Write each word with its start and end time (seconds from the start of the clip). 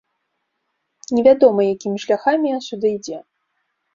Невядома, 1.17 1.61
якімі 1.75 1.97
шляхамі 2.05 2.47
ён 2.57 2.61
сюды 2.69 2.87
ідзе. 2.97 3.19